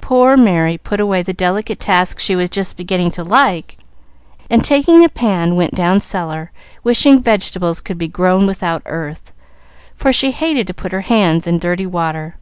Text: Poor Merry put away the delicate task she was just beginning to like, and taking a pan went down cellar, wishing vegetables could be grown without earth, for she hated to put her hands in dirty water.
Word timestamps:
Poor 0.00 0.36
Merry 0.36 0.78
put 0.78 1.00
away 1.00 1.24
the 1.24 1.32
delicate 1.32 1.80
task 1.80 2.20
she 2.20 2.36
was 2.36 2.48
just 2.48 2.76
beginning 2.76 3.10
to 3.10 3.24
like, 3.24 3.78
and 4.48 4.64
taking 4.64 5.02
a 5.04 5.08
pan 5.08 5.56
went 5.56 5.74
down 5.74 5.98
cellar, 5.98 6.52
wishing 6.84 7.20
vegetables 7.20 7.80
could 7.80 7.98
be 7.98 8.06
grown 8.06 8.46
without 8.46 8.82
earth, 8.86 9.32
for 9.96 10.12
she 10.12 10.30
hated 10.30 10.68
to 10.68 10.72
put 10.72 10.92
her 10.92 11.00
hands 11.00 11.48
in 11.48 11.58
dirty 11.58 11.84
water. 11.84 12.36